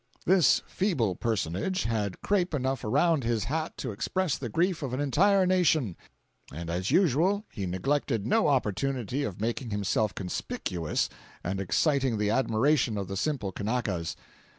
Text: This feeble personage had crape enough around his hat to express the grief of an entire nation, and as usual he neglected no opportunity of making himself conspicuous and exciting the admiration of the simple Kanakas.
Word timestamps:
This 0.25 0.63
feeble 0.65 1.13
personage 1.13 1.83
had 1.83 2.21
crape 2.21 2.55
enough 2.55 2.83
around 2.83 3.23
his 3.23 3.43
hat 3.43 3.77
to 3.77 3.91
express 3.91 4.35
the 4.35 4.49
grief 4.49 4.81
of 4.81 4.93
an 4.93 4.99
entire 4.99 5.45
nation, 5.45 5.95
and 6.51 6.71
as 6.71 6.89
usual 6.89 7.45
he 7.51 7.67
neglected 7.67 8.25
no 8.25 8.47
opportunity 8.47 9.21
of 9.23 9.39
making 9.39 9.69
himself 9.69 10.15
conspicuous 10.15 11.07
and 11.43 11.59
exciting 11.61 12.17
the 12.17 12.31
admiration 12.31 12.97
of 12.97 13.09
the 13.09 13.15
simple 13.15 13.51
Kanakas. 13.51 14.15